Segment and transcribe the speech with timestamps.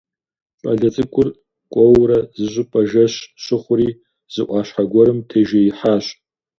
[0.61, 1.27] ЩӀалэ цӀыкӀур
[1.71, 3.13] кӀуэурэ, зыщӀыпӀэ жэщ
[3.43, 3.89] щыхъури,
[4.33, 6.05] зы Ӏуащхьэ гуэрым тежеихьащ.